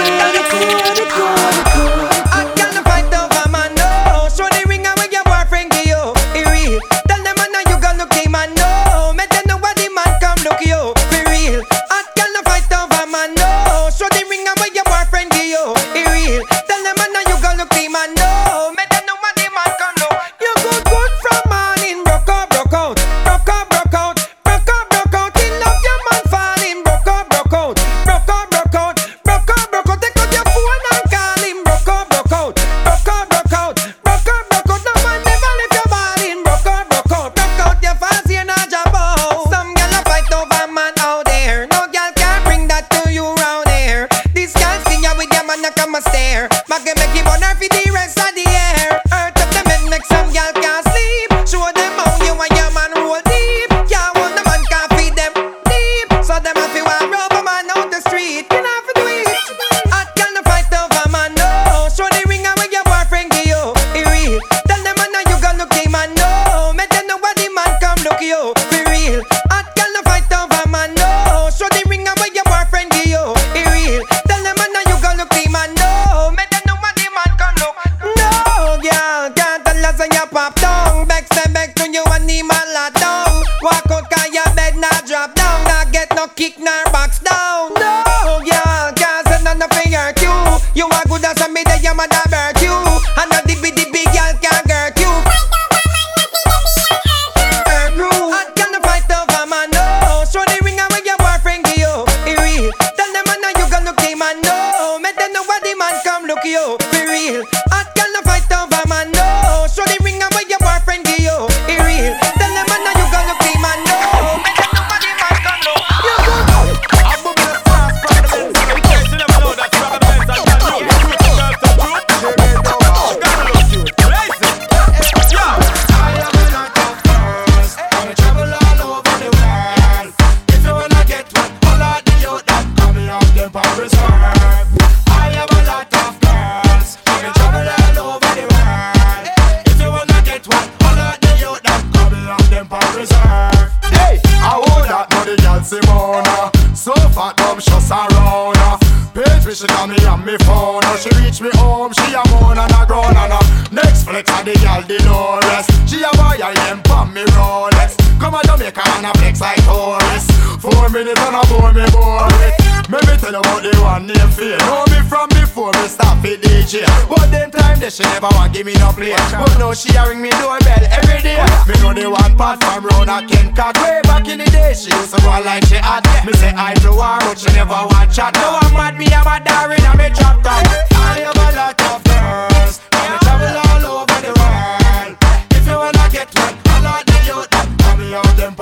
[163.91, 167.91] one named Faye Know me from before me start fit DJ But them time that
[167.91, 169.11] she never want give me no play.
[169.35, 171.43] But now she a ring me doorbell every day.
[171.67, 174.71] Me know the one part from round a Ken Cock Way back in the day.
[174.71, 177.75] She used to go like she hot Me say I to her but she never
[177.91, 178.33] want chat.
[178.35, 180.63] Now I'm mad me have a darling and me drop top.
[180.95, 185.11] I have a lot of girls I travel all over the world.
[185.51, 187.49] If you wanna get one, all of the youth
[187.83, 188.55] Come me out them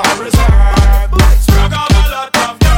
[1.37, 2.68] Sprung up a lot of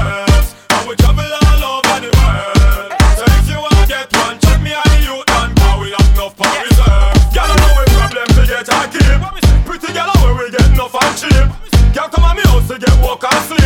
[9.66, 11.48] pretty girl, where we get enough and cheap.
[11.94, 13.62] Girl come on me house to get walk and sleep.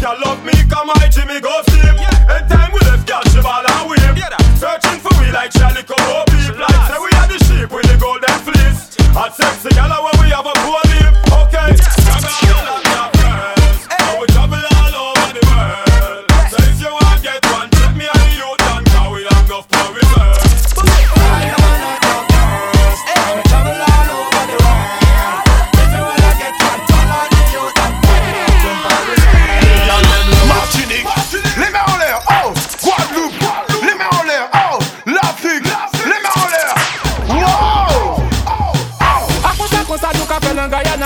[0.00, 1.96] Girl love me, come my Jimmy go sleep.
[2.30, 4.00] Anytime we left, girl she ball and whip.
[4.58, 6.54] Searching for we like Charlie beep.
[6.58, 8.94] Like say we are the sheep with the golden fleece.
[9.14, 10.59] Hot sexy girl, where we have a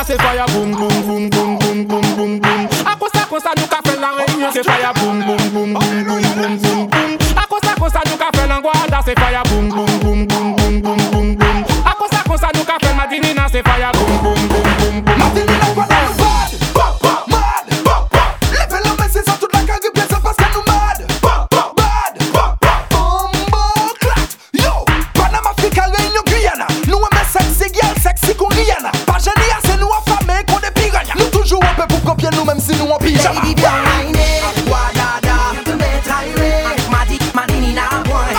[0.04, 2.68] Guyana se fire boom boom boom boom boom boom boom boom.
[2.86, 6.58] Akosa kosa nou ka fe lan Réunion se fire boom boom boom boom boom boom
[6.58, 7.18] boom boom.
[7.36, 11.00] Akosa kosa nou ka fe lan Guada se fire boom boom boom boom boom boom
[11.10, 11.64] boom boom.
[11.86, 14.33] Akosa kosa nou ka fe Madinina se fire boom boom
[32.88, 33.32] no pizza.
[33.32, 36.90] Baby, behind it, wa-da-da, to bed irate.
[36.90, 38.32] Magic man in a boy.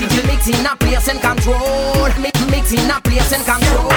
[0.00, 2.08] Little mix in a place and control.
[2.20, 3.92] Mix, mix in a place and control.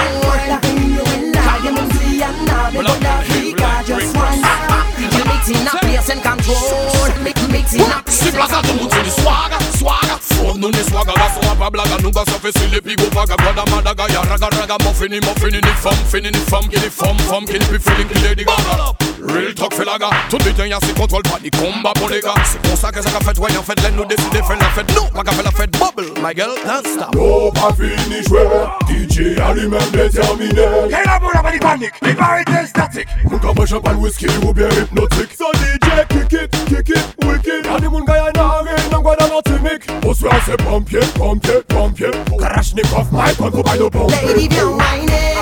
[8.08, 11.70] Si plas a tou mouti di swaga, swaga Fok nou ni swaga, gaso a pa
[11.70, 15.60] blaga Nou gaso fe sile pi go paga Gwada madaga, ya raga raga Mofini, mofini,
[15.60, 18.94] ni fom, fini, ni fom Kini fom, fom, kini pi feeling, kile di gaga
[19.28, 22.20] Real talk fait la gars Tout le y'a si contrôle pas ni combat pour les
[22.20, 22.34] gars.
[22.44, 24.68] C'est pour ça que ça qu'a fait ouais en fait L'aide nous décider faire la
[24.70, 24.92] fête.
[24.94, 27.14] Nous, pas qu'a fait la fête Bubble, my girl, don't stop.
[27.18, 28.46] Oh, pas fini jouer.
[28.88, 30.62] DJ a lui-même déterminé.
[30.88, 33.08] Et la boule a pas de panique, il paraît statique.
[33.24, 35.36] Mon gars, moi pas le whisky ou bien hypnotique.
[35.36, 39.16] So DJ, kick it, kick it, wicked Y'a des moun gars y'a rien dans quoi
[39.16, 42.10] dans l'antimique Au soir c'est pompier, pompier, pompier.
[42.38, 45.36] Karachnikov, Mike, on combine nos pompiers Lady bien whiné,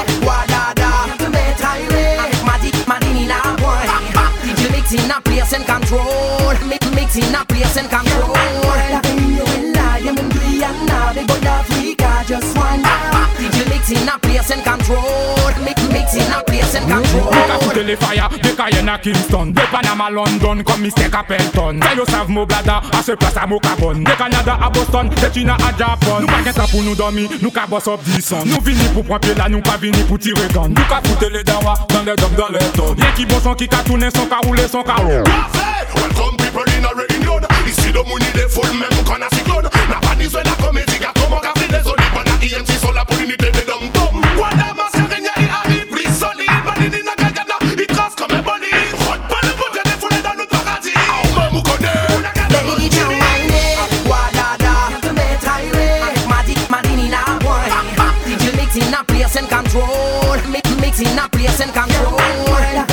[4.94, 6.54] Mixing a place and control.
[6.94, 8.30] Mixing a place and control.
[8.92, 11.42] La Venezuela, Yemen, Guyana, big old
[13.68, 15.83] Mixing a place and control.
[16.14, 19.46] It's in a place and control Till the fire, de Cayenne à Kingston.
[19.46, 23.46] De Panama, London, comme Mistake à Pelton Tell yourself mo blada, à ce place à
[23.48, 23.94] Mokabon.
[23.94, 26.20] De Canada à Boston, de China à Japon.
[26.20, 29.04] Nous pas qu'un temps pour nous dormir, nous qu'à boss up 10 Nous vini pour
[29.04, 32.02] prendre pied là, nous pas vini pour tirer gun Nous qu'à foutre les dawa, dans
[32.04, 34.68] les dom, dans les tonnes Y'a qui bon son, qui qu'à tourner son, qu'à rouler
[34.70, 35.22] son, qu'à rouler
[35.96, 39.64] Welcome people in a reunion Ici de mouni des full, même qu'on a cyclone.
[39.64, 40.14] N'a pas
[40.44, 41.03] la comédie
[60.94, 62.14] it's in a place and control.
[62.14, 62.86] La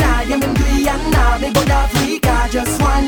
[0.00, 3.06] la, you mean Guyana, me go to Africa, just one.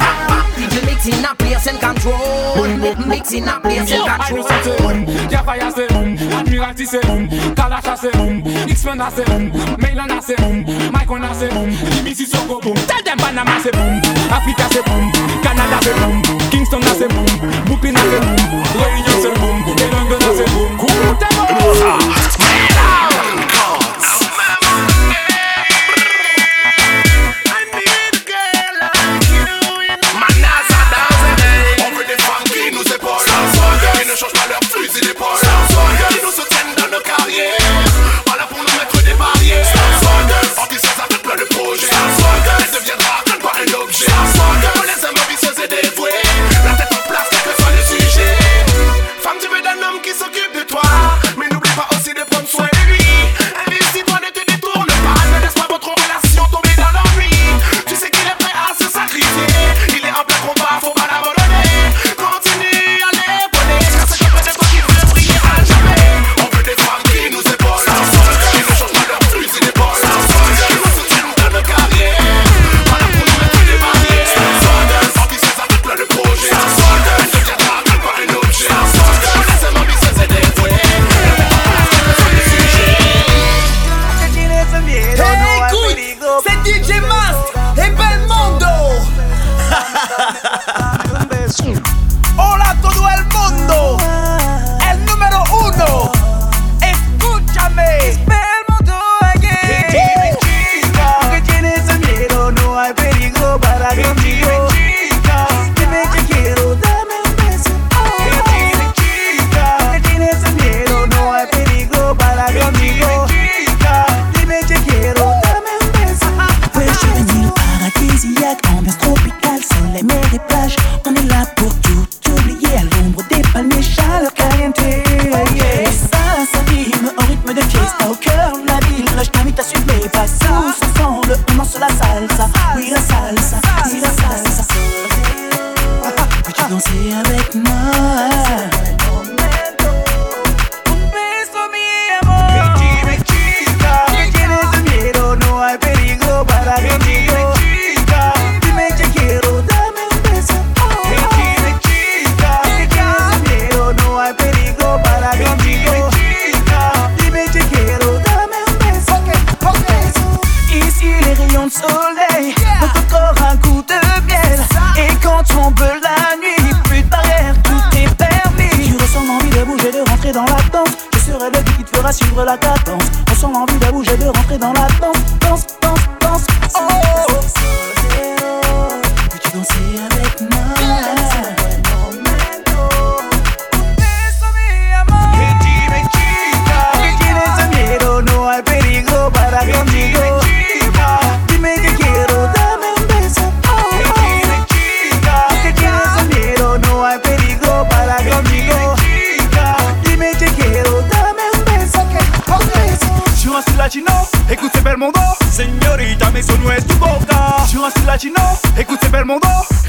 [0.55, 3.07] People in a place and control.
[3.07, 5.29] Mix in a place and control.
[5.31, 9.51] Jafaya say boom, Admiralty say boom, Kalasha say boom, X-Men say boom,
[9.81, 11.71] Mailana say boom, Mycona say boom,
[12.05, 12.77] BBC Soko boom.
[12.87, 15.11] Tell them Panama say boom, Africa say boom,
[15.43, 18.37] Canada say boom, Kingston say boom, Brooklyn say boom,
[18.77, 20.77] Ray say boom, London say boom.
[20.79, 22.18] Cool, tell.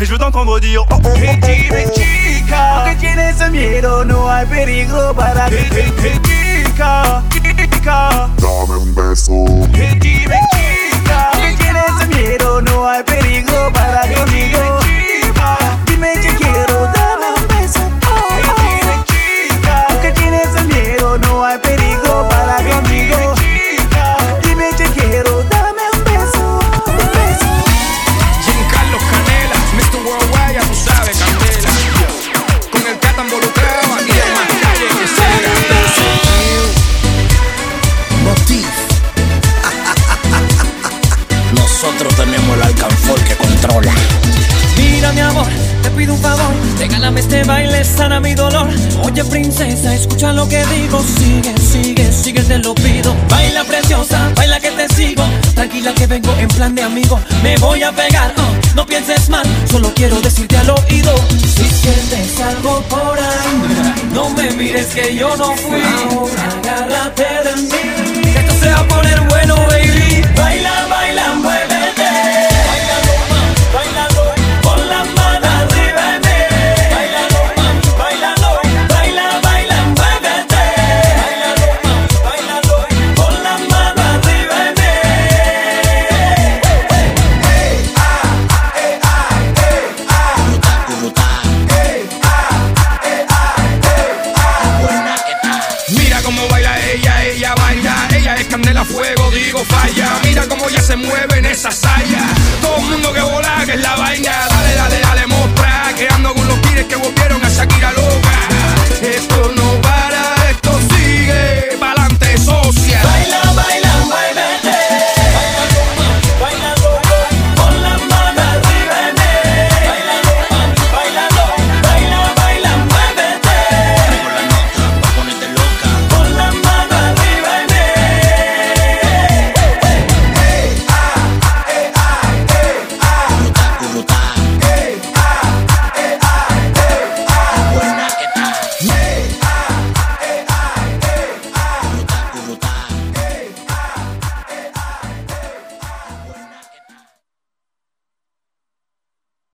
[0.10, 1.02] je veux t'entendre dire oh oh.
[1.06, 8.96] oh, oh, oh chica, aunque tienes miedo, no hay peligro para chica, chica, dame un
[8.96, 9.46] beso.
[12.10, 14.02] Miedo, no hay peligro para.
[47.20, 48.66] Este baile, sana mi dolor.
[49.04, 51.04] Oye, princesa, escucha lo que digo.
[51.04, 53.14] Sigue, sigue, sigue, te lo pido.
[53.30, 55.24] Baila preciosa, baila que te sigo.
[55.54, 57.20] Tranquila que vengo en plan de amigo.
[57.44, 59.46] Me voy a pegar, uh, no pienses mal.
[59.70, 61.14] Solo quiero decirte al oído.
[61.42, 65.82] Si sientes algo por ahí, no me mires que yo no fui.
[66.12, 68.30] Ahora agárrate de mí.
[68.34, 70.24] Esto se va a poner bueno, baby.
[70.38, 71.69] Baila, baila, baila.
[100.70, 102.22] ya se mueve en esa saya.
[102.62, 104.49] Todo el mundo que bola, que es la vaina